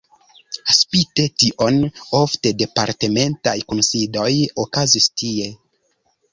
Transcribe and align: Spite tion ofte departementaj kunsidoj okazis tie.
Spite 0.77 1.25
tion 1.43 1.77
ofte 2.21 2.55
departementaj 2.63 3.55
kunsidoj 3.69 4.33
okazis 4.67 5.11
tie. 5.23 5.55